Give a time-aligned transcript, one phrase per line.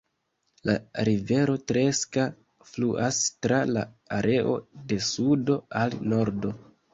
[0.67, 0.73] La
[1.09, 2.23] rivero Treska
[2.69, 3.85] fluas tra la
[4.17, 4.57] areo
[4.95, 6.57] de sudo al nordo.